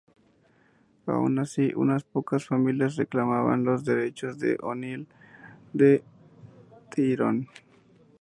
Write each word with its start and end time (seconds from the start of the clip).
Aun 1.05 1.37
así, 1.37 1.73
unas 1.75 2.03
pocas 2.03 2.47
familias 2.47 2.95
reclamaban 2.95 3.63
los 3.65 3.85
derechos 3.85 4.39
de 4.39 4.57
O'Neill 4.63 5.07
de 5.73 6.03
Tyrone. 6.89 7.47